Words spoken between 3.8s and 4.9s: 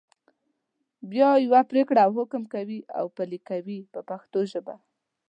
په پښتو ژبه.